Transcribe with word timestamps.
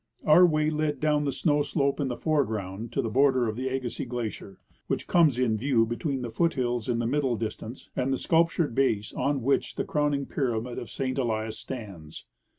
Our 0.25 0.47
way 0.47 0.71
led 0.71 0.99
down 0.99 1.25
the 1.25 1.31
snow 1.31 1.61
slope 1.61 1.99
in 1.99 2.07
the 2.07 2.17
foreground 2.17 2.91
to 2.93 3.03
the 3.03 3.09
border 3.11 3.47
of 3.47 3.55
the 3.55 3.67
Agassiz 3.69 4.07
glacier, 4.07 4.59
which 4.87 5.05
comes 5.07 5.37
in 5.37 5.57
view 5.59 5.85
between 5.85 6.23
the 6.23 6.31
foot 6.31 6.55
hills 6.55 6.89
in 6.89 6.97
the 6.97 7.05
middle 7.05 7.35
distance 7.35 7.87
and 7.95 8.11
the 8.11 8.17
sculptured 8.17 8.73
base 8.73 9.13
on 9.13 9.43
which 9.43 9.75
the 9.75 9.85
crowning 9.85 10.25
pyramid 10.25 10.79
of 10.79 10.89
St. 10.89 11.19
Elias 11.19 11.59
stands. 11.59 12.25